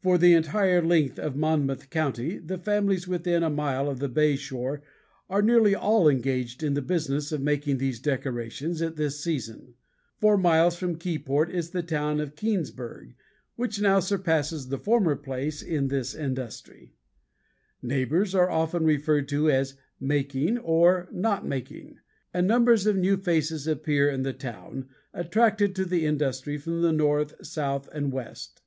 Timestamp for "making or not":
19.98-21.44